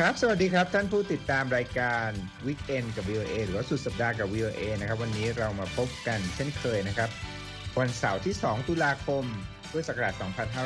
[0.00, 2.08] ครับ สวัสดีครับ ท่านผู้ติดตามรายการ
[2.46, 7.10] Weekend กับ VOA หรือว่าสุดสัปดาห์กับ VOA นะครับ วันนี้เรามาพบกันเช่นเคยนะครับ
[7.78, 9.24] วันเสาร์ที่ 2 ตุลาคม
[9.70, 10.14] พุทธศักราช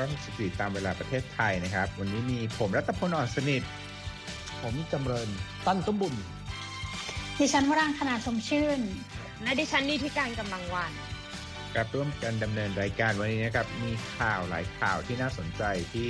[0.04, 3.62] 2564 ตามเวลาประเทศไทยนะครับ วันนี้มีผมรัตพลอ่อนสนิท
[4.62, 5.28] ผมจำเริญ
[5.66, 6.14] ตั้นสมบุญ
[7.38, 8.80] ดิฉันวรางคณาชมชื่น
[9.42, 10.92] และดิฉันนิติการกำลังวัน
[11.74, 15.62] ครับร่วมกันดำเนินรายการวันนี้นะครับ มีข่าวหลายข่าวที่น่าสนใจ
[15.94, 16.08] ที่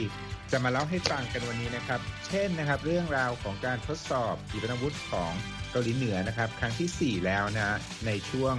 [0.52, 5.32] จะมาเล่าให้ฟังกันวันนี้นะครับ เช่นนะครับเรื่องราวของการทดสอบขีปนาวุธของ
[5.70, 7.76] เกาหลีเหนือนะครับ ครั้งที่ 4 แล้วนะ
[8.06, 8.54] ในช่วง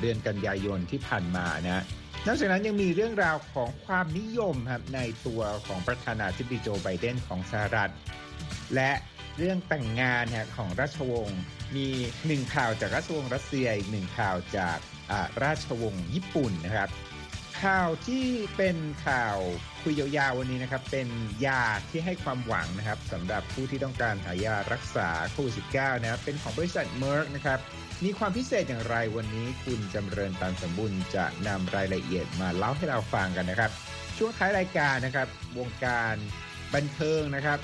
[0.00, 1.84] เดือนกันยายนที่ผ่านมานะ
[2.26, 7.92] นอกจากนั้นยังมีเรื่องราวของความนิยมครับในตัวของประธานาธิบดีโจไบเดนของสหรัฐ
[8.74, 8.92] และ
[9.38, 10.24] เรื่องแต่งงาน
[10.56, 11.40] ของราชวงศ์
[11.76, 11.88] มี
[12.26, 14.78] หนึ่งข่าวจากราชวงศ์รัสเซียอีกหนึ่งข่าวจาก
[15.44, 16.90] ราชวงศ์ญี่ปุ่นนะครับ
[17.62, 19.38] ข่าวที่เป็นข่าว
[19.82, 21.08] คุยยาวๆวันนี้นะครับเป็น
[21.46, 27.58] ยาที่ให้ความหวังนะครับสำหรับผู้ที่ต้องการหายารักษาโควิด -19 นะครับเป็นของบริษัทเมอร์กนะครับ
[28.04, 33.70] มีความพิเศษอย่างไรวันนี้คุณจำเริญตันสมบุญจะนำรายละเอียดมาเล่าให้เราฟังกันนะครับ
[34.18, 36.14] ช่วงท้ายรายการนะครับ วงการ
[36.74, 37.58] บันเทิงนะครับ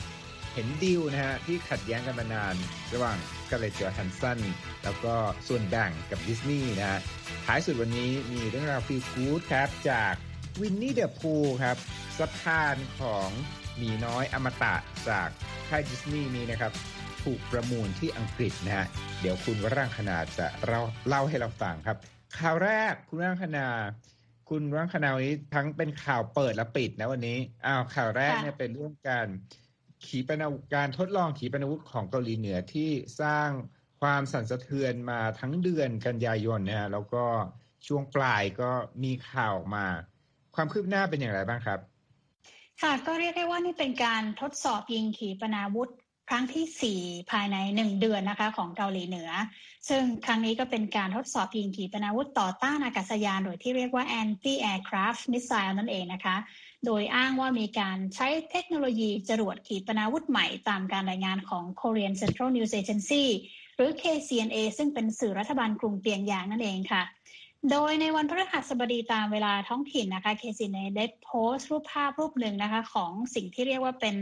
[0.54, 2.54] เห็นดิวนะฮะที่ขัดแย้งกันมานาน
[2.94, 3.16] ระหว่าง
[3.50, 4.38] กาเลจอฮันสัน
[4.84, 5.14] แล้วก็
[5.48, 7.00] ส่วนแบ่งกับดิสนีย์นะฮะ
[7.46, 10.14] ท้ายสุดวันนี้มีเรื่องราวฟีลกู๊ดครับจาก
[10.60, 11.76] วินนี่เดอะพูครับ
[12.18, 13.28] สะพานของ
[13.76, 14.74] หมีน้อยอมตะ
[15.08, 15.28] จาก
[15.68, 16.72] ค่ายดิสนีย์นี้นะครับ
[17.22, 18.86] ถูกประมูลที่อังกฤษนะฮะ
[19.20, 21.96] เดี๋ยวคุณวร่างคณาจะเล่าเล่าให้เราฟังครับ
[22.38, 23.66] ข่าวแรกคุณวร่างคณา
[24.48, 29.26] คุณวร่างคณาวันนี้ทั้งเป็นข่าวเปิดและปิดนะวันนี้อ้าวข่าวแรกเนี่ยเป็นเรื่องการ
[30.06, 33.48] ขีปนาวุธการทดลองขีปนาวุธของเกาหลีเหนือที่สร้าง
[34.00, 37.24] ความสั่นสะเทือนมาทั้งเดือนกันยายนนะฮะแล้วก็
[37.86, 38.70] ช่วงปลายก็
[39.04, 39.86] มีข่าวมา
[40.54, 41.78] ความคืบหน้าเป็นอย่างไรบ้างครับ
[42.82, 45.90] ค่ะก็เรียกได้ว่านี่เป็นการทดสอบยิงขีปนาวุธ
[46.28, 49.30] ครั้งที่ 4 ภายใน 1 เดือนนะคะของเกาหลีเหนือ
[49.88, 56.36] ซึ่งครั้งนี้ก็เป็นการทดสอบยิงขีปนาวุธต่อต้านอากาศยานโดยที่เรียกว่า anti aircraft missile นั่นเองนะคะ
[56.86, 63.24] โดยอ้างว่ามีการใช้เทคโนโลยีจรวดขีปนาวุธใหม่ตามการรายงานของ Korean Central News Agency
[63.76, 67.02] หรือ KCNA ซึ่งเป็นสื่อรัฐบาลกรุงเปียงยางนั่นเองค่ะ
[67.70, 74.14] โดยในวันพฤหัสบดีตามเวลาท้องถิ่นนะคะเคซินเนได้โพสต์รูปภาพรูปหนึ่งนะคะของสิ่งที่เรียกว่าเป็น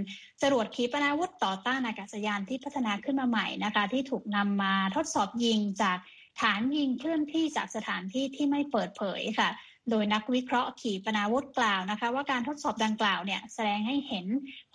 [0.43, 5.99] จรวดขีปนาวุธต่อต้านอากาศยานที่พัฒนาขึ้นมาใหม่นะคะ ที่ถูกนำมาทดสอบยิงจาก
[6.41, 9.49] ฐานยิงเคลื่อนที่จากสถานที่ที่ไม่เปิดเผยค่ะ
[9.91, 14.27] โดยนักวิเคราะห์ขีปนาวุธกล่าวนะคะ ว่าการทดสอบดังกล่าวเนี่ยแสดงให้เห็น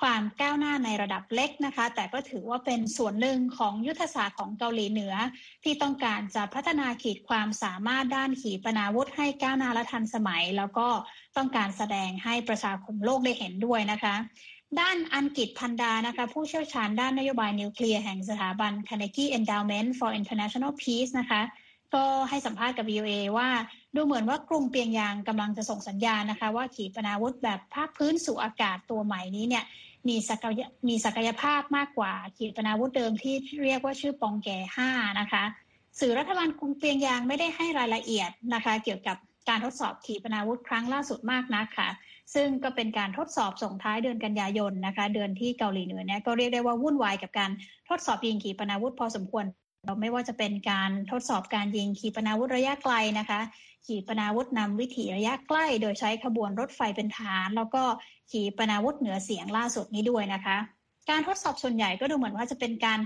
[0.02, 5.14] ความก้าวหน้าในระดับเล็กนะคะ แต่ก็ถือว่าเป็นส่วนหนึ่งของยุทธศาสตร์ของเกาหลีเหนือ
[5.64, 10.88] ที่ต้องการจะพัฒนาขีดความสามารถด้านขีปนาวุธให้ก้าวหน้าและทันสมัย แล้วก็
[11.38, 14.16] ต้องการแสดงให้ประชาคมโลกได้เห็นด้วยนะคะ
[14.80, 21.42] ด้านอันกิจพันดานะคะ ผู้เชี่ยวชาญด้านนโยบายนิวเคลียร์แห่งสถาบัน Carnegie Endowment for International Peace นะคะ
[21.96, 23.50] ก็ให้สัมภาษณ์กับ VOA ว่า
[23.96, 29.64] ดูเหมือนว่ากรุงเปียงยางกำลังจะส่งสัญญาณนะคะ ว่าขีปนาวุธแบบภาคพื้นสู่อากาศตัวใหม่นี้เนี่ย
[30.08, 34.58] มีศักยมีศักยภาพมากกว่าขีปนาวุธเดิมที่เรียกว่าชื่อปองแก่
[34.90, 35.44] 5นะคะ
[36.00, 39.18] สื่อรัฐบาลกรุงเปียงยางไม่ได้ให้รายละเอียดนะคะ เกี่ยวกับ
[39.50, 41.90] การทดสอบขีปนาวุธครั้งล่าสุดมากนักค่ะ
[42.34, 47.52] ซึ่งก็เป็นการทดสอบส่งท้ายเดือนกันยายนนะคะ เดือนที่เกาหลีเหนือเนี่ยก็เรียกได้ว่าวุ่นวายกับการ
[47.90, 49.46] ทดสอบยิงขีปนาวุธพอสมควร
[49.86, 53.40] เราไม่ว่าจะเป็นการทดสอบการยิงขีปนาวุธระยะไกลนะคะ
[53.86, 57.84] ขีปนาวุธนำวิถีระยะใกล้ โดยใช้ขบวนรถไฟเป็นฐาน แล้วก็
[58.32, 60.58] ขีปนาวุธเหนือเสียงล่าสุดนี้ด้วยนะคะ
[61.10, 63.00] การทดสอบส่วนใหญ่ก็ดูเหมือนว่าจะเป็นการ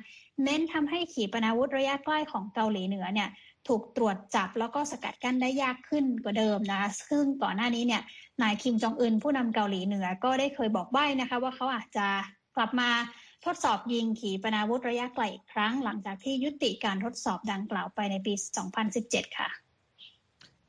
[0.44, 3.30] เน้นทำให้ขีปนาวุธระยะใกล้ของเกาหลีเหนือเนี่ย
[3.68, 8.02] ถูกตรวจจับแล้วก็สกัดกั้นได้ยากขึ้นกว่าเดิมนะคะซึ่งก่อนหน้านี้เนี่ย
[8.42, 12.08] นายคิมจองอึนผู้นำเกาหลีเหนือก็ได้เคยบอกใบ้นะคะ ว่าเขาอาจจะ
[12.56, 12.90] กลับมา
[13.46, 18.34] ทดสอบยิงขีปนาวุธระยะไกลอีกครั้ง หลังจากที่ยุติการทดสอบดังกล่าวไปในปี
[18.86, 19.50] 2017 ค่ะ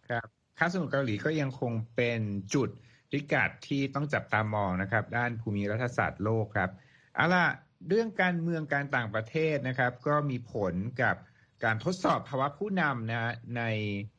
[0.08, 0.26] ครับ
[0.58, 2.20] ข้าสมุทรเกาหลีก็ยังคงเป็น
[2.54, 2.70] จุด
[3.10, 6.70] พิกัดที่ต้องจับตามองนะครับ ด้านภูมิรัฐศาสตร์โลกครับ
[7.14, 7.46] เอาล่ะ
[7.88, 11.16] เรื่องการเมืองการต่างประเทศนะครับ ก็มีผลกับ
[11.64, 13.62] การทดสอบภาวะผู้นำนะใน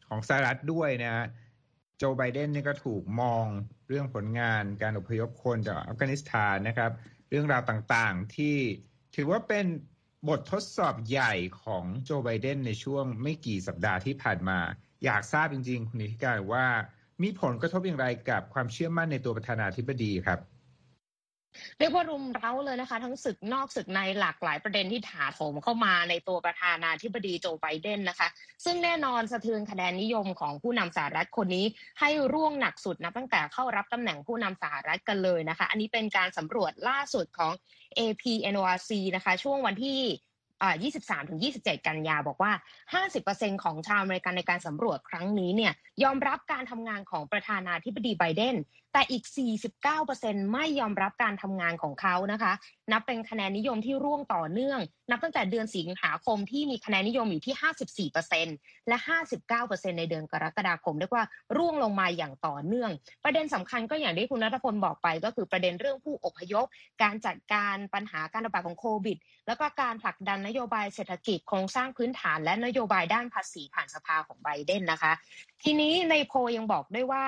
[0.07, 1.25] ของสหรัฐด้วยนะ
[1.97, 3.45] โจไบเดนนี่ก็ถูกมอง
[3.87, 6.91] เรื่องผลงานการอพยพคนจากอัฟกานิสถานนะครับ
[7.29, 8.55] เรื่องราวต่างๆ ที่
[9.15, 9.65] ถือว่าเป็น
[10.29, 11.33] บททดสอบใหญ่
[11.63, 14.59] ของโจไบเดนในช่วงไม่กี่สัปดาห์ที่ผ่านมา
[15.03, 16.67] อยากทราบจริง ๆ คุณนิติการว่า
[17.21, 20.39] มีผลกระทบอย่างไรกับความเชื่อมั่นในตัวประธานาธิบดีครับ
[21.79, 28.27] เรียกว่ารุมเร้าเลยนะคะ ทั้งศึกนอกศึกในหลากหลายประเด็นที่ถาโถมเข้ามาในตัวประธานาธิบดีโจไบเดนนะคะ
[28.65, 31.65] ซึ่งแน่นอนสะเทือนคะแนนนิยมของผู้นำสหรัฐคนนี้
[31.99, 37.51] ให้ร่วงหนักสุดนะตั้งแต่เข้ารับตำแหน่งผู้นำสหรัฐกันเลยนะคะ อันนี้เป็นการสำรวจล่าสุดของ
[37.97, 38.23] AP
[38.53, 39.99] NORC นะคะ ช่วงวันที่
[40.93, 42.51] 23ถึง27 กันยาบอกว่า
[43.07, 45.73] 50%ของชาวอเมริกันในการสำรวจครั้งนี้เนี่ย
[46.03, 48.55] ยอมรับการทำงานของประธานาธิบดีไบเดน
[48.93, 49.23] แต่อีก
[49.87, 52.53] 49%ไม่ยอมรับการทำงานของเขานะคะ
[52.91, 54.79] นับเป็นคะแนนนิยมที่ร่วงต่อเนื่อง
[55.11, 58.09] นับตั้งแต่เดือนสิงหาคมที่มีคะแนนนิยมอยู่ที่
[58.49, 58.97] 54%และ
[59.47, 61.25] 59%ในเดือนกรกฎาคมเรียกว่า
[61.57, 62.91] ร่วงลงมาอย่างต่อเนื่อง
[63.23, 66.65] ประเด็นสำคัญก็อย่างที่คุณนัทพลบอกไปก็คือประเด็นเรื่องผู้อพยพ
[67.03, 69.17] การจัดการปัญหาการระบาดของโควิด
[69.47, 75.13] แล้วก็การผลักดันนโยบายเศรษฐกิจโครงสร้างพื้นฐานและนโยบายด้านภาษีผ่านสภาของไบเดนนะคะ
[75.63, 77.23] ทีนี้ในโพยังบอกด้วยว่า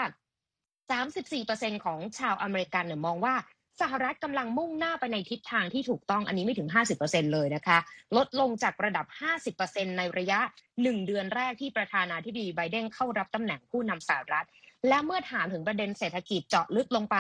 [0.98, 3.36] 34%ของชาวอเมริกันเนี่ยมองว่า
[3.82, 6.70] สหรัฐกำลังมุ่งหน้าไปในทิศทางที่ถูกต้องอันนี้ไม่ถึง
[7.02, 7.78] 50%เลยนะคะ
[8.18, 9.06] ลดลงจากระดับ
[9.54, 10.40] 50%ในระยะ
[10.74, 14.48] 1 เดือนแรกที่ประธานาธิบดีไบเดนเข้ารับตำแหน่งผู้นำสหรัฐ
[14.88, 17.18] และเมื่อถามถึงประเด็นเศรษฐกิจเจาะลึกลงไป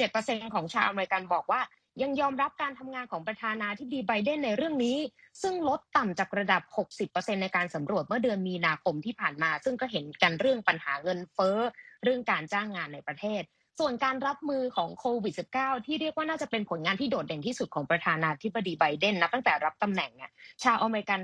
[0.00, 1.60] 47%ของชาวอเมริกันบอกว่า
[2.02, 4.98] ยังยอมรับการทำงานของประธานาธิบดีไบเดนในเรื่องนี้
[5.42, 6.62] ซึ่งลดต่ำจากระดับ
[7.08, 11.58] 60%ในการสำรวจเมื่อเดือนมีนาคมที่ผ่านมา ซึ่งก็เห็นกันเรื่องปัญหาเงินเฟ้อ
[12.04, 13.42] เรื่องการจ้างงานในประเทศ
[13.80, 20.30] ส่วนการรับมือของโควิด -19 ที่เรียกว่าน่าจะเป็นผลงานที่โดดเด่นที่สุดของประธานาธิบดีไบเดนนับตั้งแต่รับตำแหน่งเนี่ย
[20.62, 21.20] ชาวอเมริกัน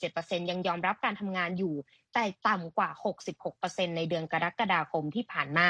[0.00, 1.74] 57%ยังยอมรับการทำงานอยู่
[2.14, 2.90] แต่ต่ำกว่า
[3.42, 5.68] 66%ในเดือนกรกฎาคมที่ผ่านมา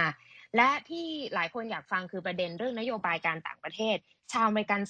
[0.56, 3.96] และที่หลายคนอยากฟังคือประเด็นเรื่องนโยบายการต่างประเทศ
[4.32, 4.80] ชาวอเมริกัน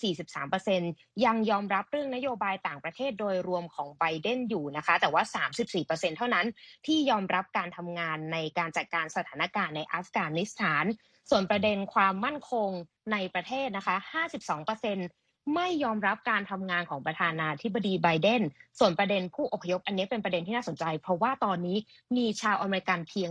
[0.78, 5.22] 43%ยังยอมรับเรื่องนโยบายต่างประเทศโดยรวมของไบเดนอยู่นะคะ แต่ว่า
[5.74, 6.46] 34%เท่านั้น
[6.86, 10.84] ที่ยอมรับการทำงานในการจัดการสถานการณ์ในอัฟกานิสถาน
[11.30, 12.70] ส่วนประเด็นความมั่นคง
[13.12, 13.96] ในประเทศนะคะ
[14.64, 15.21] 52%
[15.54, 18.42] ไม่ยอมรับการทำงานของประธานาธิบดีไบเดน
[18.78, 21.76] ส่วนประเด็นผู้อพยพอันนี้เป็นประเด็นที่น่าสนใจ เพราะว่าตอนนี้
[22.16, 23.30] มีชาวอเมริกันเพียง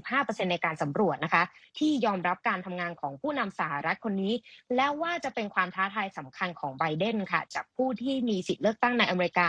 [0.00, 1.42] 35%ในการสำรวจนะคะ
[1.78, 4.34] ที่ยอมรับการทำงานของผู้นำสหรัฐคนนี้
[4.76, 9.48] และว่าจะเป็นความท้าทายสำคัญของไบเดนค่ะ จากผู้ที่มีสิทธิเลือกตั้งในอเมริกา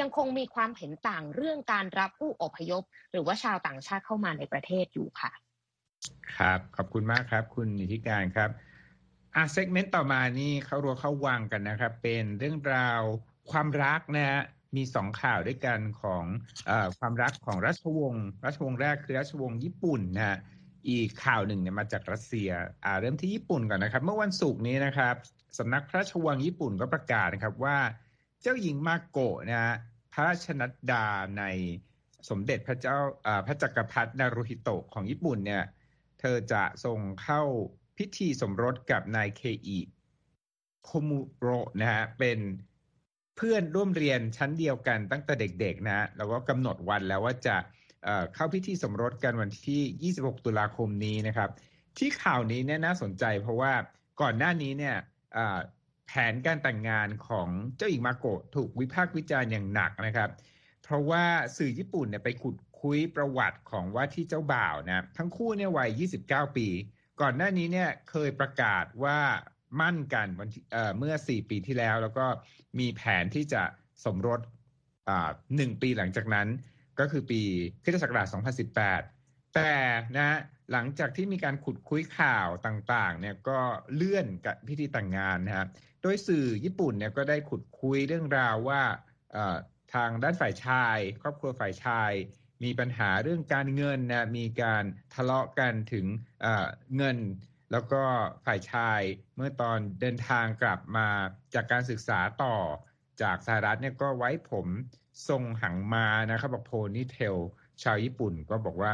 [0.00, 2.82] ยังคงมีความเห็นต่างเรื่องการรับผู้อพยพ
[3.12, 5.32] หรือว่าชาวต่างชาติเข้ามาในประเทศอยู่ค่ะ
[6.36, 8.50] ครับขอบคุณมากครับ คุณนิติการครับ
[9.36, 13.02] อะเซกเมนต์ต่อมานี่เขารัวเข้าวังกันนะครับ เป็นเรื่องราว
[13.50, 14.40] ความรักนะฮะ
[14.76, 16.24] มีสองข่าวด้วยกันของ
[16.68, 20.38] อความรักของราชวงศ์ราชวงศ์แรกคือราชวงศ์ญี่ปุ่นนะฮะ
[20.88, 22.50] อีกข่าวหนึ่งเนี่ยมาจากรัสเซีย
[22.84, 25.14] อ่าเริ่มที่ญี่ปุ่นก่อนนะครับ เมื่อวันศุกร์นี้นะครับ
[25.58, 27.78] สำนักพระราชวังญี่ปุ่นก็ประกาศนะครับว่า
[28.42, 29.74] เจ้าหญิงมาโกะนะฮะ
[30.12, 31.06] พระราชนัดดา
[31.38, 31.44] ใน
[32.28, 32.96] สมเด็จพระเจ้า
[33.46, 35.62] พระจักรพรรดินารุฮิโตะของญี่ปุ่นเนี่ย
[36.20, 37.42] เธอจะส่งเข้า
[38.02, 39.80] พิธีสมรสกับนายเคอิ
[40.84, 41.48] โคมุโร
[41.80, 42.38] นะฮะเป็น
[43.36, 47.56] เพื่อนร่วมเรียนชั้นเดียวกันตั้งแต่เด็กๆนะแล้วก็กำหนดวันแล้วว่าจะ
[48.34, 51.50] เข้าพิธีสมรสกันวันที่ 26 ตุลาคมนี้นะครับ
[51.98, 53.72] ที่ข่าวนี้เนี่ยน่าสนใจเพราะว่า
[54.20, 54.96] ก่อนหน้านี้เนี่ย
[56.06, 60.30] แผนการแต่งงานของเจ้าหญิงมาโกะถูกวิพากษ์วิจารณ์อย่างหนักนะครับ
[60.82, 61.24] เพราะว่า
[61.56, 66.68] สื่อญี่ปุ่นเนี่ยไปขุดคุยประวัติของว่าที่เจ้าบ่าวนะทั้งคู่เนี่ยวัย 29 ปี
[67.20, 69.18] ก่อนหน้านี้เนี่ยเคยประกาศว่า
[69.80, 70.48] มั่นกันวัน
[70.98, 72.26] เมื่อ4ปีที่แล้ว แล้วก็
[72.78, 73.62] มีแผนที่จะ
[74.04, 74.40] สมรส
[75.56, 76.48] หนึ่งปีหลังจากนั้น
[77.00, 77.40] ก็คือปี
[77.84, 78.04] คศ
[78.74, 79.72] 2018 แต่
[80.16, 80.38] นะ
[80.72, 83.58] หลังจากที่มีการขุดคุยข่าวต่างๆเนี่ยก็
[83.94, 85.68] เลื่อนกับพิธีแต่งงานนะครับ
[86.02, 88.82] โดยสื่อญี่ปุ่นเนี่ยก็ได้ขุดคุยเรื่องราวว่า
[89.94, 92.12] ทางด้านฝ่ายชาย ครอบครัวฝ่ายชาย
[92.64, 96.06] มีปัญหาเรื่องการเงินนะมีการทะเลาะกันถึง
[96.96, 97.18] เงิน
[97.72, 98.02] แล้วก็
[98.44, 99.00] ฝ่ายชาย
[99.36, 101.08] เมื่อตอนเดินทางกลับมา
[101.54, 102.56] จากการศึกษาต่อ
[103.22, 104.66] จากสหรัฐเนี่ยก็ไว้ผม
[105.28, 107.36] ทรงหังมานะครับบอกโพนี่เทล
[107.82, 108.92] ชาวญี่ปุ่นก็บอกว่า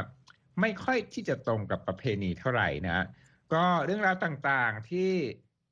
[0.61, 3.05] ไม่ค่อยที่จะตรงกับประเพณีเท่าไหร่นะ
[3.53, 5.11] ก็เรื่องราวต่างๆที่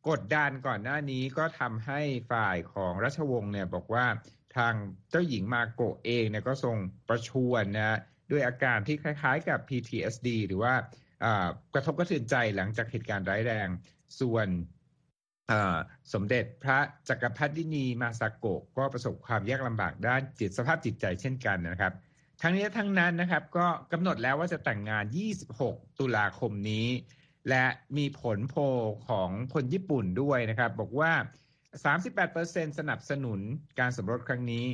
[0.10, 2.02] กดดันก่อนหน้านี้ก็ทำให้
[2.32, 4.06] ฝ่ายของรัชวงศ์เนี่ยบอกว่า
[4.58, 4.74] ทาง
[5.10, 6.76] เจ้าหญิงมาโกเองเนี่ยก็ทรง
[7.08, 8.00] ประชวรนะ
[8.32, 10.74] ด้วยอาการที่คล้ายๆกับ PTSD หรือว่า
[11.74, 13.68] กระทบกระเทือนใจหลังจากเหตุการณ์ร้ายแรง
[14.20, 14.48] ส่วน
[16.14, 21.94] สมเด็จพระจักรพรรดินีมาซาโกะก็ประสบความยากลำบากด้านจิตสภาพจิตใจเช่นกันนะครับ
[22.42, 25.06] ทั้งนี้ทั้งนั้นนะครับก็กำหนดแล้วว่าจะแต่งงาน
[25.52, 26.88] 26 ตุลาคมนี้
[27.50, 27.66] และ
[27.98, 28.56] มีผลโพ
[29.08, 31.12] ของคนญี่ปุ่นด้วยนะครับ บอกว่า
[31.76, 33.40] 38%สนับสนุน
[33.80, 34.66] การสมรสครั้งนี้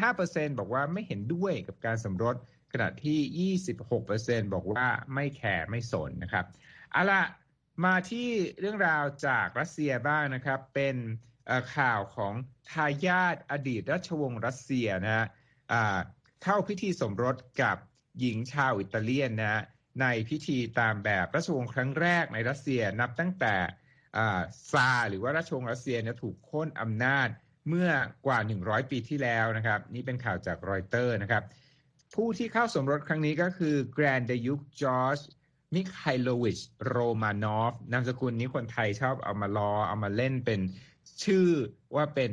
[0.00, 2.36] 35%บอกว่าไม่เห็นด้วยกับการสมรส
[2.72, 3.56] ขณะที่
[4.02, 6.44] 26%บอกว่าไม่แคร์ไม่สนนะครับ
[6.92, 7.22] เอาละ
[7.84, 8.28] มาที่
[8.60, 10.96] เรื่องราวจากรัสเซียบ้างนะครับ เป็น
[11.76, 12.34] ข่าวของ
[12.70, 15.26] ทายาทอดีตราชวงศ์รัสเซียนะฮะ
[16.42, 17.76] เข้าพิธีสมรสกับ
[18.20, 19.62] หญิงชาวอิตาเลียนนะ
[20.00, 23.54] ในพิธีตามแบบราชวงศ์ครั้งแรกในรัสเซียนับตั้งแต่
[24.70, 27.28] ซาหรือว่าราชวงศ์รัสเซียเนี่ยถูกโค่นอำนาจ
[27.68, 27.90] เมื่อ
[28.26, 31.42] กว่า 100 ปีที่แล้วนะครับ นี่เป็นข่าวจากรอยเตอร์นะครับ
[32.14, 35.20] ผู้ที่เข้าสมรสครั้งนี้ก็คือแกรนด์ดยุกจอร์จ
[35.74, 40.60] มิคไฮโลวิชโรมานอฟนามสกุลนี้คนไทยชอบเอามาล้อเอามาเล่นเป็น
[41.24, 41.48] ชื่อ
[41.96, 42.32] ว่าเป็น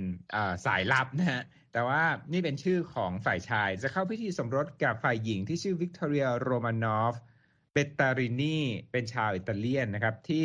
[0.65, 1.41] สายลับนะฮะ
[1.73, 2.01] แต่ว่า
[2.33, 7.15] นี่เป็นชื่อของฝ่ายชาย จะเข้าพิธีสมรสกับฝ่ายหญิงที่ชื่อวิกตอเรียโรมานอฟ
[7.73, 8.59] เบตตารินี
[8.91, 10.43] เป็นชาวอิตาเลียนนะครับที่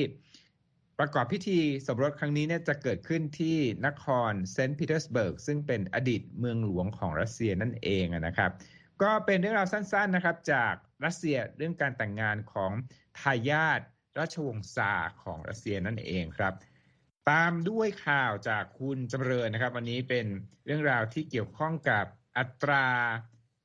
[0.99, 8.51] ประกอบพิธีสมรสครั้งนี้เนี่ยจะเกิดขึ้นที่นครเซนต์ปีเตอร์สเบิร์กซึ่งเป็นอดีตเมืองหลวงของรัสเซียนั่นเองนะครับ
[9.03, 10.75] ก็เป็นเรื่องราวสั้นๆนะครับ จาก
[11.05, 12.73] รัสเซียเรื่องการแต่งงานของ
[13.21, 13.81] ทายาท
[14.19, 16.55] ราชวงศ์ซาของรัสเซียนั่นเองครับ
[17.31, 20.27] ตามด้วยข่าวจากคุณจำเริญนะครับ วันนี้เป็น
[20.65, 22.07] เรื่องราวที่เกี่ยวข้องกับ
[22.39, 22.87] อัตรา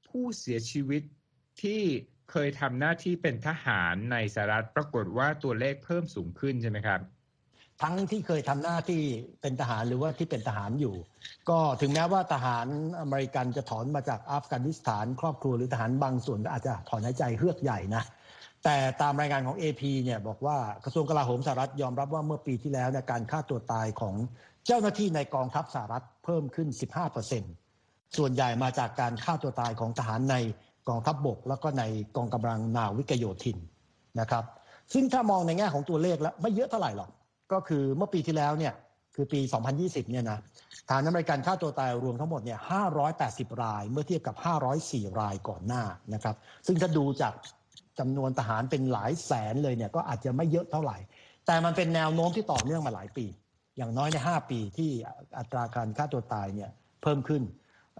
[0.07, 1.03] ผู้เสียชีวิต
[1.61, 1.81] ที่
[2.31, 7.01] เคยทำหน้าที่เป็นทหารในสหรัฐปรากฏว่าตัวเลขเพิ่มสูงขึ้นใช่ไหมครับ
[7.81, 9.01] ทั้งที่เคยทำหน้าที่
[9.41, 10.95] เป็นทหารหรือว่าที่เป็นทหารอยู่
[11.49, 12.67] ก็ถึงแม้ว่าทหาร
[12.99, 18.03] อเมริกันจะถอนมาจากอัฟกานิสถาน ครอบครัวหรือทหารบางส่วนก็อาจจะถอนหายใจเฮือกใหญ่นะ
[18.63, 24.15] แต่ตามรายงานของ AP เนี่ยบอกว่ากระทรวงกลาโหมสหรัฐยอมรับว่าเมื่อปีที่แล้วเนี่ยการฆ่าตัวตายของ
[24.65, 26.67] เจ้าหน้าที่ในกองทัพสหรัฐเพิ่มขึ้น
[27.43, 30.35] 15%ส่วนใหญ่มาจากการฆ่าตัวตายของทหารใน
[30.89, 31.83] กองทัพบบก แล้วก็ใน
[32.15, 33.57] กองกำลังนาวิกโยธิน
[34.19, 34.43] นะครับ
[34.93, 37.09] ซึ่งถ้ามองในแง่ของตัวเลขแล้วไม่เยอะเท่าไหร่หรอก
[37.53, 38.73] ก็คือเมื่อปีที่แล้วเนี่ย
[39.15, 39.39] คือปี
[39.75, 40.39] 2020 เนี่ยนะ
[40.89, 42.59] ฐานอเมริกันฆ่าตัวตายรวมทั้งหมดเนี่ย
[43.09, 44.35] 580 ราย เมื่อเทียบกับ
[44.77, 46.35] 504 รายก่อนหน้านะครับ
[46.67, 47.33] ซึ่งถ้าดูจาก
[47.99, 50.97] จำนวนทหารเป็นหลายแสนเลยเนี่ยก็อาจจะไม่เยอะเท่าไหร่
[51.45, 53.25] แต่มันเป็นแนวโน้มที่ต่อเนื่องมาหลายปี
[53.77, 54.91] อย่างน้อยใน 5 ปีที่
[55.37, 56.69] อัตราการฆ่าตัวตายเนี่ย
[57.01, 57.43] เพิ่มขึ้น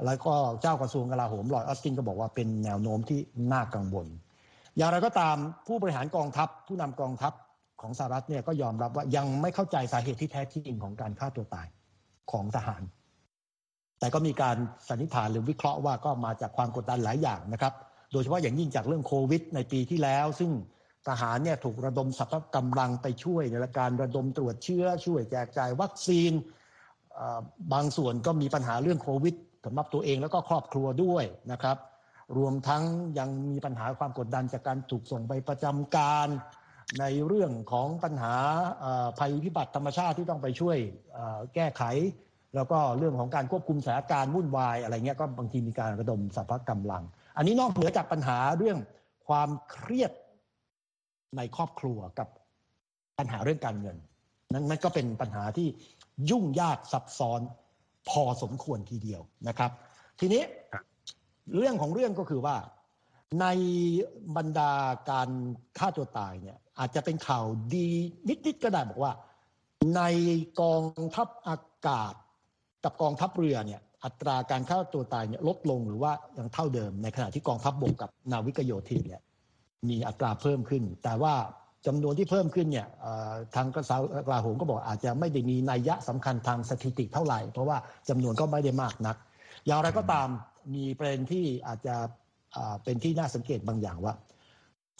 [0.05, 3.19] แล้วก็เจ้ากระทรวงกลาโหมลอยออสตินก็บอกว่าเป็นแนวโน้มที่
[3.51, 4.07] น่ากังวล
[4.77, 5.35] อย่างไรก็ตาม
[5.67, 7.33] ผู้บริหารกองทัพ ผู้นำกองทัพ
[7.81, 11.67] ของสหรัฐเนี่ยก็ยอมรับว่ายังไม่เข้าใจสาเหตุที่แท้จริงของการฆ่าตัวตาย
[12.31, 12.83] ของทหาร
[13.99, 14.57] แต่ก็มีการ
[14.89, 17.73] สันนิษฐานหรือวิเคราะห์ว่าก็มาจากความกดดันหลายอย่างนะครับ
[18.11, 20.51] โดยเฉพาะอย่างยิ่งจากเรื่องโควิดในปีที่แล้ว ซึ่ง
[21.07, 26.31] ทหารเนี่ยถูกระดมสัพกำลังไปช่วยในการระดมตรวจเชื้อช่วยแจกจ่ายวัคซีน
[27.73, 29.35] บางส่วนก็มีปัญหาเรื่องโควิด
[29.65, 31.77] สำหรับตัวเองแล้วก็ครอบครัวด้วยนะครับ
[32.37, 32.83] รวมทั้ง
[33.19, 36.27] ยังมีปัญหาความกดดันจากการถูกส่งไปประจำการ
[36.99, 38.35] ในเรื่องของปัญหา
[39.19, 40.77] ภัยพิบัติธรรมชาติที่ต้องไปช่วย
[41.55, 41.83] แก้ไข
[42.55, 47.03] แล้วก็เรื่องของการควบคุมสถานการณ์วุ่นวายอะไรเงี้ยก็บางทีมีการระดมสรรพกำลัง
[47.37, 48.77] อันนี้นอกเหนือจากปัญหาเรื่อง
[49.27, 50.11] ความเครียด
[51.37, 52.27] ในครอบครัวกับ
[53.19, 53.97] ปัญหาเรื่องการเงิน
[54.53, 55.67] นั้นมันก็เป็นปัญหาที่
[56.29, 57.41] ยุ่งยากซับซ้อน
[58.09, 59.71] พอสมควรทีเดียวนะครับ
[60.19, 60.43] ทีนี้
[61.57, 62.55] เรื่องของเรื่องก็คือว่า
[63.39, 63.45] ใน
[64.37, 64.71] บรรดา
[65.09, 65.29] การ
[65.77, 67.87] ฆ่าตัวตายเนี่ยอาจจะเป็นข่าวดี
[68.45, 69.13] นิดๆก็ได้บอกว่า
[69.95, 70.01] ใน
[70.61, 70.83] กอง
[71.15, 71.57] ทัพอา
[71.87, 72.13] กาศ
[72.83, 79.21] กับกองทัพเรือเนี่ยอัตราการฆ่าตัวตายเนี่ยลดลงหรือว่ายังเท่าเดิม ในขณะที่กองทัพบบกกับนาวิกโยธินเนี่ย
[79.89, 81.33] มีอัตราเพิ่มขึ้น แต่ว่า
[81.87, 82.87] จำนวนที่เพิ่มขึ้นเนี่ย
[83.55, 87.77] ทางกระทรวงกลาโหมก็บอกอาจจะไม่ได้มีนัยยะสำคัญทางสถิติเท่าไหร่ เพราะว่า
[88.09, 89.15] จำนวนก็ไม่ได้มากนัก
[89.65, 90.27] อย่างไรก็ตาม
[90.75, 91.95] มีประเด็นที่อาจจะ
[92.83, 94.13] เป็นที่น่าสังเกตบางอย่างว่า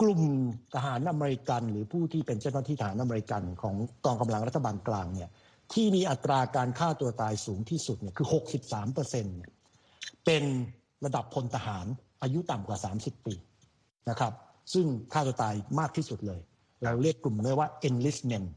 [0.02, 0.22] กลุ่ม
[0.76, 5.30] ทหารอเมริกัน หรือผู้ที่เป็นเจ้าหน้าที่ทหารอเมริกันของกองกำลังรัฐบาลกลางเนี่ย
[5.74, 8.28] ที่มีอัตราการฆ่าตัวตายสูงที่สุดเนี่ยคือ
[8.62, 9.52] 63เปอร์เซ็นต์เนี่ย
[10.26, 10.44] เป็น
[11.06, 11.86] ระดับพลทหาร
[12.22, 13.34] อายุต่ำกว่า 30 ปี
[14.10, 14.34] นะครับ
[14.74, 16.40] ซึ่งฆ่าตัวตายมากที่สุดเลย
[16.84, 18.48] เราเรียกกลุ่มนี้ว่า enlistment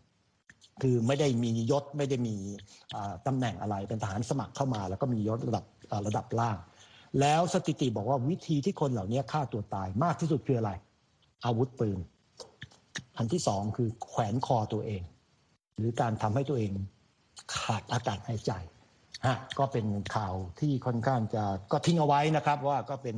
[0.83, 2.35] คือไม่ได้มียศไม่ได้มี
[3.27, 5.65] ตำแหน่งอะไรเป็นทหารสมัครเข้ามา แล้วก็มียศระดับ
[6.07, 6.57] ระดับล่าง
[7.21, 10.73] แล้วสถิติบอกว่าวิธีที่คนเหล่านี้ฆ่าตัวตายมากที่สุดคืออะไร
[11.45, 11.99] อาวุธปืน
[13.17, 15.03] อันที่สองคือแขวนคอตัวเอง
[15.77, 16.73] หรือการทำให้ตัวเอง
[17.57, 18.53] ขาดอากาศหายใจ
[19.27, 23.17] ฮะก็เป็นข่าวที่ค่อนข้างจะก็ทิ้งเอาไว้นะครับ ว่าก็เป็น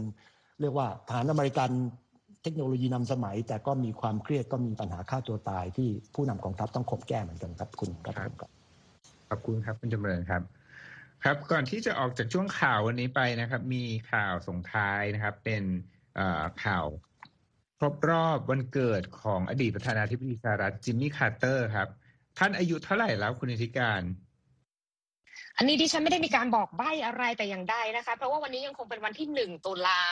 [0.61, 1.71] เรียกว่าฐานอเมริกัน
[2.43, 8.31] เทคโนโลยีนำสมัย แต่ก็มีความเครียดก็มีปัญหาฆ่าตัวตายที่ผู้นำกองทัพต้องขบแก้เหมือนกันครับคุณครับ
[9.31, 10.43] ขอบคุณครับคุณจำเริญครับ
[11.31, 15.65] ครับก่อนที่จะออกจากช่วงข่าววันนี้ไปนะครับ มีข่าวส่งท้ายนะครับ เป็น
[16.65, 16.87] ข่าว
[17.79, 21.89] ครบรอบวันเกิดของอดีตประธานาธิบดีสหรัฐจิมมี่คาร์เตอร์ครับ
[22.39, 24.03] ท่านอายุเท่าไหร่แล้วคุณธิการ
[25.57, 30.03] อันนี้ดิฉันไม่ได้มีการบอกใบ้อะไรแต่อย่างใดนะคะ เพราะว่าวันนี้ยังคงเป็นวันที่หนึ่งตุลา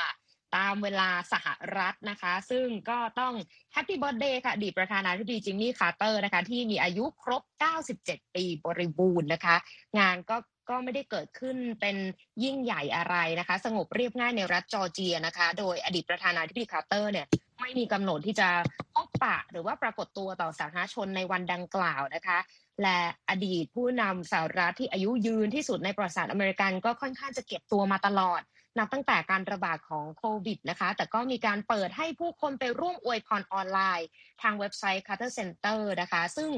[0.57, 3.35] ตามเวลาสหรัฐนะคะ ซึ่งก็ต้อง
[3.73, 7.43] Happy Birthday ค่ะอดีตประธานาธิบดีจิมมี่คาร์เตอร์นะคะ ที่มีอายุครบ
[7.91, 9.57] 97 ปีบริบูรณ์นะคะ
[10.01, 10.37] งานก็
[10.69, 11.97] ก็ไม่ได้เกิดขึ้นเป็น
[12.45, 17.27] ยิ่งใหญ่อะไรนะคะ สงบเรียบง่ายในรัฐจอร์เจียนะคะ โดยอดีตประธานาธิบดีคาร์เตอร์เนี่ย
[17.61, 18.49] ไม่มีกำหนดที่จะ
[18.95, 22.39] พบปะหรือว่าปรากฏตัวต่อสาธารณชนในวันดังกล่าวนะคะ
[22.83, 28.41] และอดีตผู้นำสหรัฐที่อายุยืนที่สุดในประวัติศาสตร์อเมริกันก็ค่อนข้างจะเก็บตัวมาตลอด
[28.79, 34.09] นับตั้งแต่การระบาดของโควิดนะคะ แต่ก็มีการเปิดให้ผู้คนไปร่วมอวยพรออนไลน์
[34.43, 36.51] ทางเว็บไซต์ Carter Center นะคะ ซึ่ง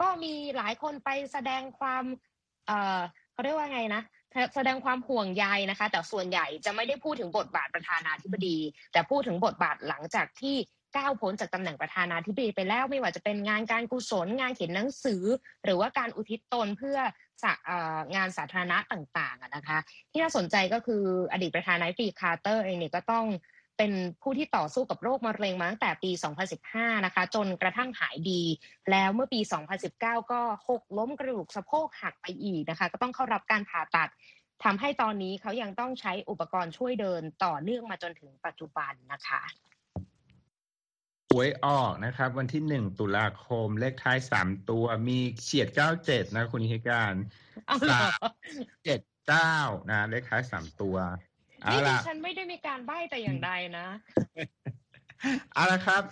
[0.00, 2.04] ก็มีหลายคนไปแสดงความ
[3.42, 4.02] เขาเรียกว่าไงนะ
[4.54, 8.58] แสดงความห่วงใยนะคะ แต่ส่วนใหญ่จะไม่ได้พูดถึงบทบาทประธานาธิบดี
[8.92, 10.56] แต่พูดถึงบทบาทหลังจากที่
[10.96, 15.22] ก้าวพ้นจากตำแหน่งประธานาธิบดีไปแล้วไม่ว่าจะเป็นงานการกุศลงานเขียนหนังสือ
[15.64, 16.98] หรือว่าการอุทิศตนเพื่อ
[18.14, 19.78] งานสาธารณะต่างๆนะคะ
[20.10, 23.26] ที่น่าสนใจก็คืออดีตประธานาธิบดีคาร์เตอร์เองเนี่ยก็ต้อง
[23.78, 26.10] เป็นผู้ที่ต่อสู้กับโรคมะเร็งมาตั้งแต่ปี
[26.58, 28.42] 2015 นะคะ จนกระทั่งหายดี
[28.90, 29.40] แล้วเมื่อปี
[29.84, 34.10] 2019 ก็หกล้มกระดูกสะโพกหักไปอีกนะคะ ก็ต้องเข้ารับการผ่าตัด
[34.64, 39.42] ทำให้ตอนนี้เขายังต้องใช้อุปกรณ์ช่วยเดินต่อเนื่องมาจนถึงปัจจุบันนะคะ
[41.30, 47.14] หวยออกนะครับ วันที่หนึ่งตุลาคมเลขท้ายสามตัวมีเฉียดเก้าเจ็ดนะคุณนิการ
[47.90, 48.10] สาม
[48.84, 49.56] เจ็ดเก้า
[49.90, 50.96] นะเลขท้ายสามตัว
[51.70, 53.86] นี่ดิฉันไม่ได้มีการใบ้แต่อย่างใดนะ
[55.54, 56.02] เอาละครับ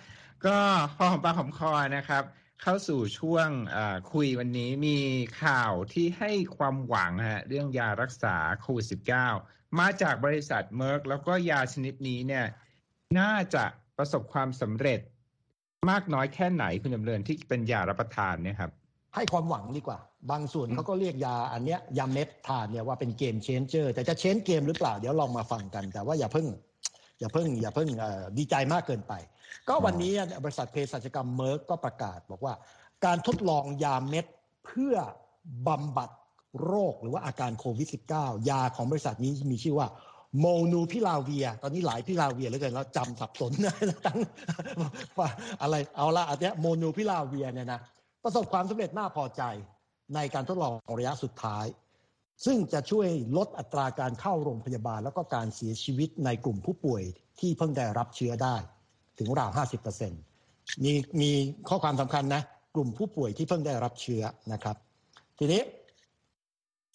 [0.47, 0.57] ก็
[0.97, 2.25] พอของปากของคอนะครับ
[2.63, 3.49] เข้าสู่ช่วง
[4.13, 4.99] คุยวันนี้มี
[5.43, 8.87] ข่าวที่ให้ความหวังฮะเรื่องยารักษาโควิด
[9.33, 12.47] -19 มาจากบริษัทเมอร์กแล้วก็ยาชนิดนี้เนี่ย
[13.19, 13.65] น่าจะ
[13.97, 15.01] ประสบความสำเร็จ
[15.91, 18.71] มากน้อยแค่ไหนคุณจำเริญที่เป็นยารับประทานเนี่ยครับ
[19.15, 19.99] ให้ความหวังดีกว่า
[20.31, 26.47] บางส่วนเขาก็เรียกยาอันเนี้ยยาเม็ดทานเนี่ยว่าเป็น game changer แต่จะ change game หรือเปล่าเดี๋ยวลองมาฟังกันแต่ว่าอย่าเพิ่ง
[27.21, 27.89] อย่าเพิ่ง อย่าเพิ่ง
[28.39, 29.13] ดีใจมากเกินไป
[29.69, 30.13] ก็วันนี้
[30.45, 32.55] บริษัทเภสัชกรรมเมอร์กก็ประกาศบอกว่า
[33.05, 34.27] การทดลองยาเม็ด
[34.67, 34.95] เพื่อ
[35.69, 36.11] บำบัด
[36.65, 39.89] โรคหรือว่าอาการโควิด -19 ยาของบริษัทนี้มีชื่อว่า
[40.41, 43.75] โมนูพิลาเวีย ตอนนี้หลายพิลาเวียเหลือเกินเราจำสับสนนะ
[44.07, 44.19] ทั้ง
[45.63, 47.81] อะไรเอาละอันนี้โมนูพิลาเวียเนี่ยนะ
[48.25, 49.43] ประสบความสำเร็จน่าพอใจ
[50.15, 51.67] ในการทดลองระยะสุดท้าย
[52.45, 57.03] ซึ่งจะช่วยลดอัตราการเข้าโรงพยาบาล แล้วก็การเสียชีวิตในกลุ่มผู้ป่วย
[57.41, 58.57] ที่เพิ่งได้รับเชื้อได้
[59.19, 59.51] ถึงราว
[60.17, 61.31] 50%มีมี
[61.69, 62.43] ข้อความสำคัญนะ
[62.75, 64.77] กลุ่มผู้ป่วยที่เพิ่งได้รับเชื้อนะครับ
[65.39, 65.63] ทีนี้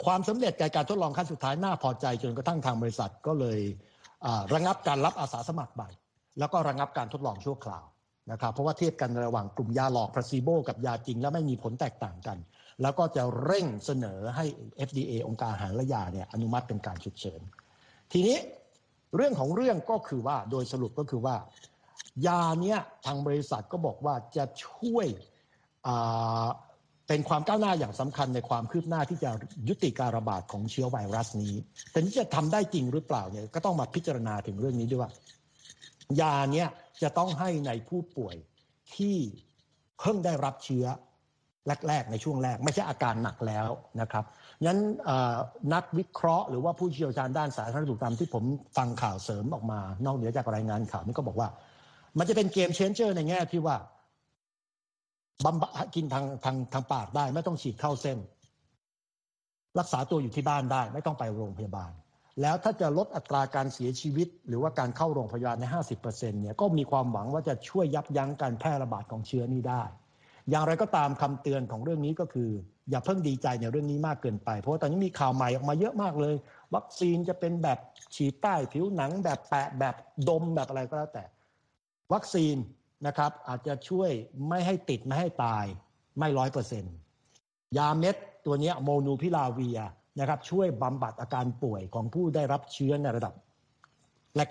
[0.05, 3.59] ความสำเร็จในการทดลองขั้นสุดท้ายน่าพอใจจนกระทั่งทางบริษัทก็เลย
[4.53, 5.89] ระงับการรับอาสาสมัครใหม่
[6.39, 7.85] แล้วก็ระงับการทดลองชั่วคราว
[8.31, 12.37] นะครับเพราะว่าเทียบกันระหว่างกลุ่มยาหลอกพลาซีโบกับยาจริง แล้วไม่มีผลแตกต่างกัน
[12.81, 14.45] แล้วก็จะเร่งเสนอให้
[14.87, 17.41] FDA องค์การอาหารและยาเนี่ยอนุมัติเป็นการฉุกเฉิน
[18.11, 18.37] ทีนี้
[19.15, 21.35] เรื่องของเรื่องก็คือว่าโดยสรุปก็คือว่า
[22.27, 25.07] ยาเนี้ยทางบริษัทก็บอกว่าจะช่วย
[27.07, 29.29] เป็นความก้าวหน้าอย่างสำคัญในความคืบหน้าที่จะ
[29.69, 31.53] ยุติการระบาดของเชื้อไวรัสนี้
[31.91, 35.11] แต่นี่จะทำได้จริงหรือเปล่าเนี่ยก็ต้องมาพิจารณาถึงเรื่องนี้ด้วยว่า
[36.21, 36.67] ยาเนี้ย
[37.01, 38.35] จะต้องให้ในผู้ป่วย
[38.95, 39.17] ที่
[39.99, 40.85] เพิ่งได้รับเชื้อ
[41.87, 43.67] แรกๆ ในช่วงแรก ไม่ใช่อาการหนักแล้ว
[44.01, 44.25] นะครับ
[44.65, 44.77] งั้น
[45.73, 48.43] นักวิเคราะห์หรือว่าผู้เชี่ยวชาญด้านสาธารณสุขตามที่ผม
[48.77, 51.49] ฟังข่าวเสริมออกมา นอกเหนือจากรายงานข่าวนี่ก็บอกว่า
[52.17, 53.75] มันจะเป็นเกมเชนเจอร์ในแง่ที่ว่า
[55.45, 58.17] บำบัดกินทางทางทางปากได้ ไม่ต้องฉีดเข้าเส้น
[59.79, 61.91] รักษาตัวอยู่ที่บ้านได้ ไม่ต้องไปโรงพยาบาล
[62.41, 65.65] แล้วถ้าจะลดอัตราการเสียชีวิต หรือว่าการเข้าโรงพยาบาลใน
[66.03, 69.83] 50%เนี่ยก็มีความหวังว่าจะช่วยยับยั้งการแพร่ระบาดของเชื้อนี้ได้
[70.49, 72.49] อย่างไรก็ตามคำเตือนของเรื่องนี้ก็คือ
[72.89, 76.35] อย่าเพิ่งดีใจในเรื่องนี้มากเกินไป เพราะว่าตอนนี้มีข่าวใหม่ออกมาเยอะมากเลย
[76.75, 77.79] วัคซีนจะเป็นแบบ
[78.15, 79.95] ฉีดใต้ผิวหนังแบบแปะแบบ
[80.29, 81.25] ดมแบบอะไรก็แล้วแต่
[82.13, 82.55] วัคซีน
[83.07, 84.09] นะครับ อาจจะช่วย
[84.49, 85.65] ไม่ให้ติดไม่ให้ตาย
[86.19, 86.93] ไม่ร้อยเปอร์เซ็นต์
[87.77, 89.79] ยาเม็ดตัวนี้โมนูพิลาเวีย
[90.19, 93.33] นะครับ ช่วยบำบัดอาการป่วยของผู้ได้รับเชื้อในระดับ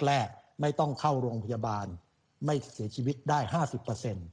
[0.07, 1.87] แรก ๆ ไม่ต้องเข้าโรงพยาบาล
[2.47, 4.27] ไม่เสียชีวิตได้ห้าสิบเปอร์เซ็นต์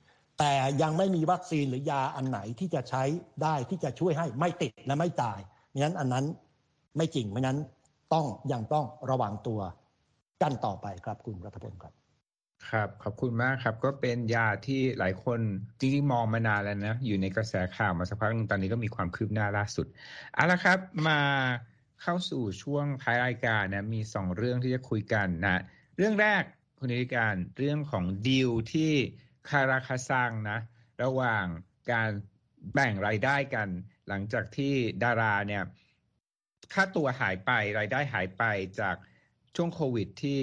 [0.43, 3.03] แต่ยังไม่มีวัคซีนหรือยาอันไหนที่จะใช้
[3.43, 5.39] ได้ที่จะช่วยให้ไม่ติดและไม่ตาย
[5.79, 6.25] งั้นอันนั้น
[6.97, 7.57] ไม่จริงเพราะนั้น
[8.13, 9.59] ต้องยังต้องระวังตัว
[10.41, 11.93] กันต่อไปครับคุณรัฐพลครับ
[12.69, 15.39] ครับ ขอบคุณมากครับ ก็เป็นยาที่หลายคน
[15.79, 19.87] จริงๆ มองมานานแล้วนะ อยู่ในกระแสข่าวมาสักพักนึงตอนนี้ก็มีความคืบหน้าล่าสุด
[20.33, 21.19] เอาละครับมา
[22.01, 25.61] เข้าสู่ช่วงท้ายรายการนะ มีสองเรื่องที่จะคุยกันนะ
[25.97, 26.43] เรื่องแรก
[26.77, 28.93] คุณนิการเรื่องของดีลที่
[29.49, 30.59] คาราคาซังนะ
[31.03, 31.45] ระหว่าง
[31.91, 32.09] การ
[32.73, 33.67] แบ่งรายได้กัน
[34.07, 34.73] หลังจากที่
[35.03, 35.63] ดาราเนี่ย
[36.73, 38.43] ค่าตัวหายไปรายได้หายไป
[38.79, 38.95] จาก
[39.55, 40.41] ช่วงโควิดที่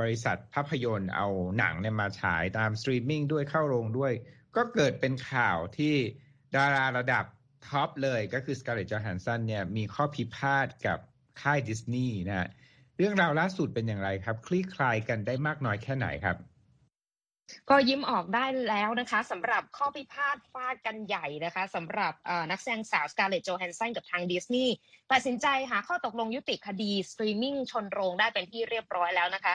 [0.00, 4.12] บริษัทภาพยนตร์เอาหนังเนี่ยมาฉายตามสตรีมมิ่งด้วยเข้าโรงด้วย
[4.56, 5.94] ก็เกิดเป็นข่าวที่
[6.56, 7.24] ดาราระดับ
[7.68, 10.98] ท็อปเลยก็คือสการ์เล็ตจอห์นแฮนสันเนี่ยมีข้อพิพาทกับ
[11.40, 12.48] ค่ายดิสนีย์นะ
[12.96, 16.36] เรื่องราวล่าสุดเป็นอย่างไรครับ คลี่คลายกันได้มากน้อยแค่ไหนครับ
[17.70, 22.12] ก็ยิ้มออกได้แล้วนะคะสำหรับข้อพิพาทฟาดกันใหญ่นะคะสำหรับ
[22.50, 24.74] นักแสดงสาวสการ์เลตโจแฮนสันกับทางดิสนีย์
[25.12, 29.54] ตัดสินใจหาข้อตกลงยุติคดีสตรีมมิ่งชนโรงได้เป็นที่เรียบร้อยแล้วนะคะ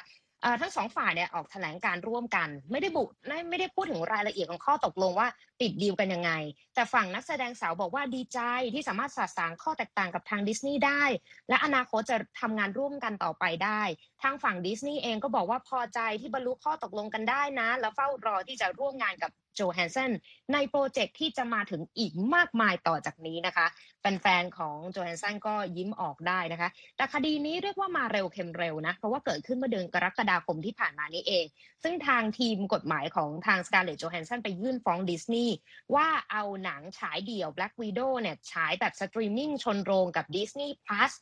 [0.61, 3.03] ทั้งสองฝ่ายเนี่ยออกแถลงการณ์ร่วมกัน ไม่ได้ระบุ
[3.49, 5.27] ไม่ได้พูดถึงรายละเอียดของข้อตกลงว่า
[5.61, 6.31] ปิดดีลกันยังไง
[6.75, 8.39] แต่ฝั่งนักแสดงสาวบอกว่าดีใจ
[8.73, 11.03] ที่สามารถสะสางข้อแตกต่างกับทางดิสนีย์ได้
[11.49, 13.81] และอนาคตจะทำงานร่วมกันต่อไปได้
[14.23, 20.11] ทางฝั่งดิสนีย์เองก็บอกว่าพอใจที่บรรลุข้อตกลงกันได้นะ แล้วเฝ้ารอที่จะร่วมงานกับโจแฮนเซน
[20.53, 23.65] ในโปรเจกต์ที่จะมาถึงอีกมากมายต่อจากนี้นะคะ
[24.01, 31.45] แฟนๆของโจแฮนเซนก็ยิ้มออกได้นะคะ แต่คดีนี้เรียกว่ามาเร็วเคลมเร็วนะ เพราะว่าเกิดขึ้นเมื่อเดือนกรกฎาคมที่ผ่านมานี้เอง
[31.83, 35.50] ซึ่งทางทีมกฎหมายของทางสการ์เลตโจแฮนสันไปยื่นฟ้องดิสนีย์
[35.95, 41.13] ว่าเอาหนังฉายเดี่ยว Black Widow เนี่ยฉายแบบสตรีมมิ่งชนโรงกับ Disney Plus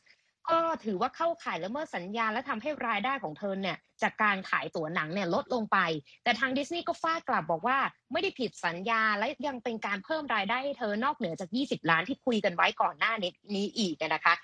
[0.48, 5.78] ก็ถือว่าเข้าข่ายละเมิดสัญญาและทำให้รายได้ของเธอเนี่ยจากการขายตั๋วหนังเนี่ยลดลงไป
[6.24, 7.78] แต่ทางดิสนีย์ก็ฟาดกลับบอกว่า
[8.12, 13.12] ไม่ได้ผิดสัญญาและยังเป็นการเพิ่มรายได้ให้เธอนอกเหนือจาก 20 ล้านที่คุยกันไว้ก่อนหน้า
[13.54, 14.34] นี้อีกนะคะ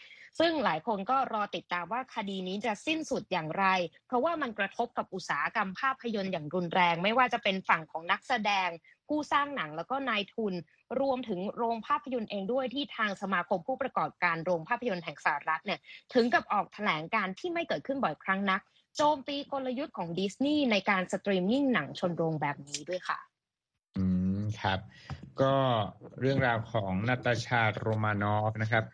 [0.40, 3.66] ซึ่งหลายคนก็รอติดตามว่าคดีนี้จะสิ้นสุดอย่างไร
[4.06, 8.68] เพราะว่ามันกระทบกับอุตสาหกรรมภาพยนตร์อย่างรุนแรง ไม่ว่าจะเป็นฝั่งของนักแสดง
[9.08, 10.54] ผู้สร้างหนังแล้วก็นายทุน
[11.00, 15.80] รวมถึงโรงภาพยนตร์เองด้วยที่ทางสมาคมผู้ประกอบการโรงภาพยนตร์แห่งสหรัฐเนี่ย
[16.14, 18.60] ถึงกับออกแถลงการณ์ที่ไม่เกิดขึ้นบ่อยครั้งนัก
[18.96, 23.18] โจมตีกลยุทธ์ของดิสนีย์ในการสตรีมมิ่งหนังชนโรงแบบนี้ด้วยค่ะ
[23.96, 24.04] อื
[24.38, 24.80] มครับ
[25.42, 25.54] ก็
[26.20, 28.84] เรื่องราวของนาตาชาโรมานอฟนะครับ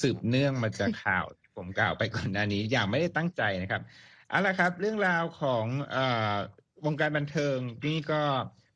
[0.00, 1.24] สืบเนื่องมาจากข่าว
[1.56, 3.82] ผมกล่าวไปก่อนหน้านี้อย่างไม่ได้ตั้งใจนะครับ
[4.28, 5.96] เอาละครับ เรื่องราวของอ
[6.84, 7.56] วงการบันเทิง
[7.86, 8.22] นี่ก็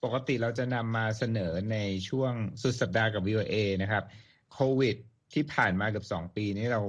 [0.06, 1.76] ปกติเราจะนำมาเสนอใน
[2.08, 4.04] ช่วงสุดสัปดาห์กับ VOA นะครับ
[4.52, 4.96] โควิด
[5.32, 6.82] ที่ผ่านมาเกือบสองปีนี้เรา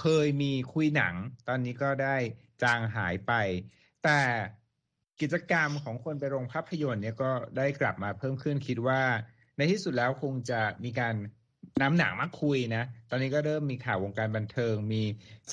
[0.00, 1.14] เคยมีคุยหนัง
[1.48, 2.16] ตอนนี้ก็ได้
[2.62, 3.32] จางหายไป
[4.04, 4.20] แต่
[5.20, 9.02] กิจกรรมของคนไปโรงภาพยนตร์เนี่ยก็ได้กลับมาเพิ่มขึ้นคิดว่า
[9.56, 11.14] ในที่สุดแล้วคงจะมีการ
[11.82, 15.02] นำหนังมาคุยนะ ตอนนี้ก็เริ่มมีข่าววงการบันเทิง มี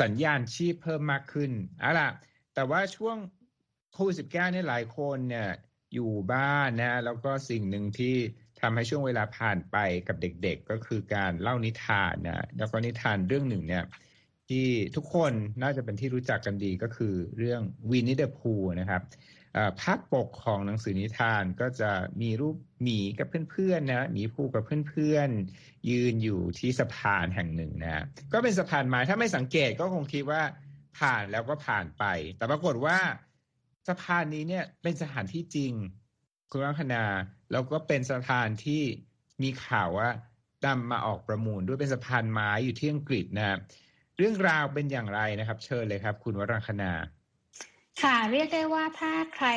[0.01, 2.09] สัญญาณชีพเพิ่มมากขึ้นเอาล่ะ
[2.53, 3.17] แต่ว่าช่วง
[3.93, 5.49] โควิดสิบเก้าเนี่ยหลายคนเนี่ย
[5.95, 8.15] อยู่บ้านนะ แล้วก็สิ่งหนึ่งที่
[8.61, 9.77] ทำให้ช่วงเวลาผ่านไป
[10.07, 13.85] กับเด็กๆ ก็คือการเล่านิทานนะแล้วก็นิทานเรื่องหนึ่งเนี่ย
[14.49, 15.31] ที่ทุกคน
[15.63, 19.01] น่าจะเป็นที่รู้จักกันดีก็คือเรื่องวินิเดอร์พูนะครับ
[19.81, 28.03] ภาพปกของหนังสือนิทานก็จะมีรูปหมีกับเพื่อนๆนะหมีภูกับเพื่อนๆ ยืนอยู่ที่สะพานแห่งหนึ่งนะ
[28.33, 30.41] ก็เป็นสะพานไม้ถ้าไม่สังเกตก็คงคิดว่า
[30.99, 32.03] ผ่านแล้วก็ผ่านไป
[32.37, 32.97] แต่ปรากฏว่า
[33.87, 35.73] สะพานนี้เนี่ยเป็นสถานที่จริง
[36.51, 37.03] คุณรัคณา
[37.51, 38.81] แล้วก็เป็นสะพานที่
[39.43, 40.09] มีข่าวว่า
[40.65, 43.59] นำมาออกประมูลด้วยเป็นสะพานไม้อยู่ที่อังกฤษนะ
[44.17, 46.91] เรื่องราวเป็นอย่างไรนะครับ เชิญเลยครับ คุณวรังคณา
[48.01, 49.47] ค่ะเรียกได้ว่าถ้าใคร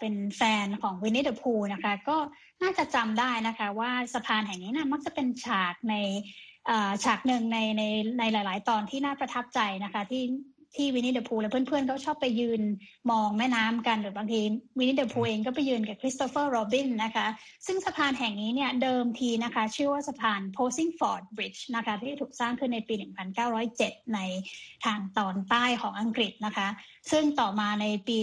[0.00, 2.16] เป็นแฟนของวินนี่เดอะพูนะคะ ก็
[2.62, 5.94] น่าจะจำได้นะคะ ว่าสะพานแห่งนี้นะมักจะเป็นฉากใน
[7.04, 7.82] ฉากหนึ่งในใน
[8.18, 10.22] ในหลาย ๆ ตอนที่น่าประทับใจนะคะ ที่
[10.76, 12.60] ที่วินนี่เดอะพูและเพื่อนๆเขาชอบไปยืน
[13.10, 14.40] มองแม่น้ำกันหรือบางที
[14.78, 17.26] วินนี่เดอะพูเองก็ไปยืนกับคริสโตเฟอร์โรบินนะคะ
[17.66, 22.94] ซึ่งสะพานแห่งนี้เนี่ยเดิมทีนะคะ ชื่อว่าสะพาน Posingford Bridge นะคะที่ถูกสร้างขึ้นในปี
[23.54, 24.20] 1907 ใน
[24.84, 26.68] ทางตอนใต้ของอังกฤษนะคะ
[27.10, 28.16] ซึ่งต่อมาในปี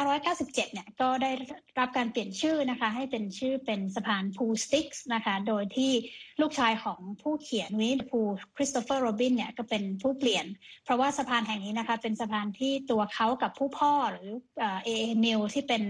[0.00, 1.30] 1997 เนี่ยก็ได้
[1.78, 5.92] รับการเปลี่ยนชื่อนะคะ ให้เป็นชื่อเป็นสะพานพูสติกส์นะคะ โดยที่
[6.40, 8.20] ลูกชายของผู้เขียนวินนี่เดอะพู
[8.56, 10.46] คริสโตเฟอร์โรบินเนี่ยก็เป็นผู้เปลี่ยน
[10.84, 15.82] เพราะว่าสะพานแห่งนี้นะคะเป็นสะพานที่ตัวเขากับผู้พ่อหรือเอเอมิลน์ที่เป็น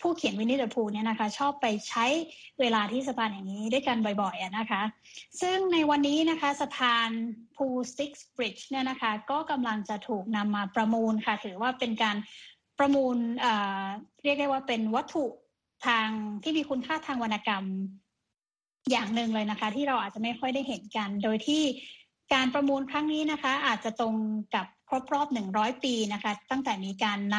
[0.00, 2.04] ผู้เขียนวินนี่เดอะพูเนี่ยนะคะ ชอบไปใช้
[2.60, 4.82] เวลาที่สะพานแห่งนี้ด้วยกันบ่อยๆนะคะ
[5.40, 7.10] ซึ่งในวันนี้นะคะสะพาน
[7.56, 12.16] พูสติกส์ Bridge เนี่ยนะคะ ก็กำลังจะถูกนำมาประมูลค่ะ ถือว่าเป็นการ
[12.78, 15.24] ประมูลเรียกได้ว่าเป็นวัตถุ
[15.86, 16.08] ทาง
[16.42, 17.64] ที่มีคุณค่าทางวรรณกรรม
[18.90, 21.62] อย่างหนึ่งเลยนะคะ ที่เราอาจจะไม่ค่อยได้เห็นกัน โดยที่
[22.34, 24.14] การประมูลครั้งนี้นะคะ อาจจะตรง
[24.54, 27.38] กับ ครบรอบหนึ่งร้อยปีนะคะ ตั้งแต่มีการน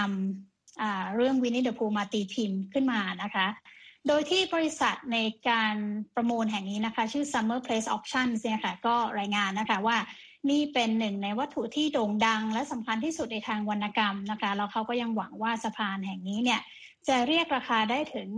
[0.54, 3.48] ำเรื่องวินิเดอร์พูมาตีพิมพ์ขึ้นมานะคะ
[4.08, 5.18] โดยที่บริษัทใน
[5.50, 5.76] การ
[6.16, 9.98] ประมูลแห่งนี้นะคะ ชื่อ Summer Place Auctions เนี่ยค่ะก็รายงานนะคะว่า
[10.50, 16.62] นี่เป็นหนึ่งในวัตถุที่โด่งดัง และสำคัญที่สุดในทางวรรณกรรมนะคะแล้วเขาก็ยังหวังว่าสะพานแห่งนี้เนี่ย
[17.08, 18.30] จะเรียกราคาได้ถึง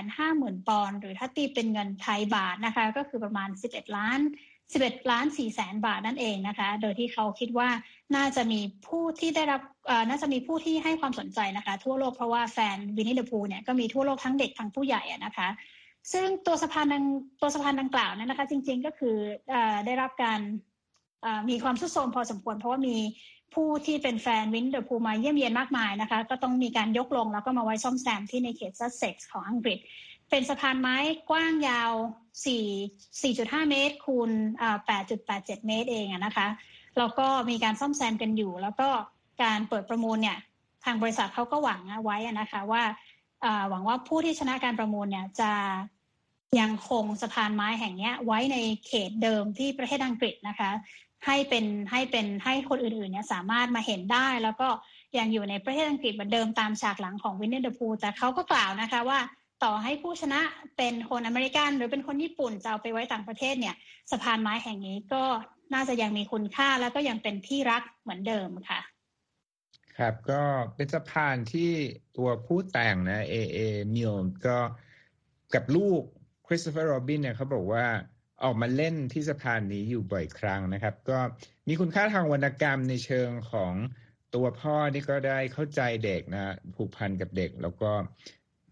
[0.00, 4.20] 250,000 ปอนด์หรือถ้าตีเป็นเงินไทยบาทนะคะ ก็คือประมาณ 11 ล้าน
[4.64, 7.68] 11 ล้าน4แสนบาทนั่นเองนะคะ โดยที่เขาคิดว่า
[8.16, 9.60] น่าจะมีผู้ที่ได้รับ
[10.08, 15.48] น่าจะมีผู้ที่ให้ความสนใจนะคะ ทั่วโลกเพราะว่าแฟนวินนี่เดอะพูเนี่ยก็มีทั่วโลกทั้งเด็กทั้งผู้ใหญ่นะคะ
[16.12, 17.04] ซึ่งตัวสะพานดัง
[17.40, 19.16] ตัวสะพานดังกล่าวนั้นนะคะ จริงๆก็คือ
[19.52, 19.54] อ
[19.86, 20.40] ได้รับการ
[21.50, 22.96] มีความสุดโทมพอสมควร เพราะว่ามี
[23.54, 29.78] ผู้ที่เป็นแฟนวินนี่เดอะพูมาเยี่ยมเยียนมากมายนะคะ ก็ต้องมีการยกลงแล้วก็มาไว้ซ่อมแซมที่ในเขตซัสเซ็กซ์ของอังกฤษ
[30.30, 30.96] เป็นสะพานไม้
[31.30, 31.92] กว้างยาว
[32.44, 34.30] 4 4.5 เมตรคูณ
[34.98, 36.46] 8.87 เมตรเองนะคะ
[36.98, 38.88] แล้วก็มีการซ่อมแซมกันอยู่ แล้วก็
[39.42, 40.38] การเปิดประมูลเนี่ย
[40.84, 42.82] ทางบริษัทเขาก็หวังไว้นะคะว่า
[43.70, 45.52] หวังว่าผู้ที่ชนะการประมูลเนี่ยจะ
[46.60, 50.70] ยังคงสะพานไม้แห่งนี้ไว้ในเขตเดิมที่ประเทศอังกฤษนะคะ
[51.26, 54.68] ให้เป็นให้เป็นให้คนอื่นๆเนี่ยสามารถมาเห็นได้ แล้วก็
[55.18, 59.18] ยังอยู่ในประเทศอังกฤษเหมือนเดิมตามฉากหลังของวินเนอร์เดอะพูแต่เขาก็กล่าวนะคะว่า
[59.64, 60.40] ต่อให้ผู้ชนะ
[60.76, 63.74] เป็นคนอเมริกัน หรือเป็นคนญี่ปุ่นจะเอาไปไว้ต่างประเทศเนี่ย
[64.10, 65.22] สะพานไม้แห่งนี้ก็
[65.74, 68.80] น่าจะยังมีคุณค่าแล้วก็ยังเป็นที่รักเหมือนเดิมค่ะ
[69.98, 70.42] ครับก็
[70.76, 71.70] เป็นสะพานที่
[72.16, 73.58] ตัวผู้แต่งนะเอเอ
[73.94, 74.14] มิลน์
[74.46, 74.58] ก็
[75.54, 76.02] กับลูก
[76.46, 77.86] คริสโตเฟอร์โรบินเนี่ยเขาบอกว่า
[78.44, 81.18] ออกมาเล่นที่สะพานนี้อยู่บ่อยครั้งนะครับ ก็
[81.68, 83.72] มีคุณค่าทางวรรณกรรมในเชิงของ
[84.34, 87.90] ตัวพ่อที่ก็ได้เข้าใจเด็กนะผูกพันกับเด็ก แล้วก็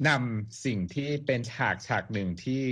[0.09, 2.65] นำสิ่งที่เป็นฉากฉากหนึ่งที่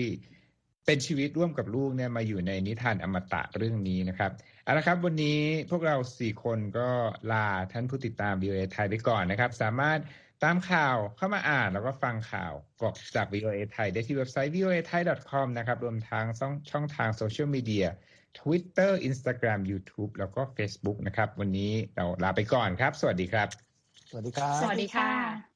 [0.86, 4.30] เป็นชีวิตร่วมกับลูกเนี่ยมาอยู่ในนิทานอมตะเรื่องนี้นะครับ
[4.64, 6.88] เอาละครับวันนี้พวกเราสี่คนก็
[7.32, 9.98] ลาท่านผู้ติดตาม VOA ไทยไปก่อนนะครับ สามารถ
[10.44, 16.24] ตามข่าวเข้ามาอ่านแล้วก็ฟังข่าวกอกจาก VOA ไทยได้ที่เว็บไซต์ voa thai com นะครับรวมทาง
[16.70, 17.86] ช่องทางโซเชียลมีเดีย
[18.38, 23.48] Twitter Instagram YouTube แล้วก็ Facebook นะครับ วันนี้เราลาไปก่อนครับ สวัสดีครับ
[24.10, 25.55] สวัสดีครับ สวัสดีค่ะ